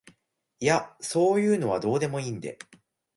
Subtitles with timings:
[0.59, 2.57] いやそういうのはどうでもいいんで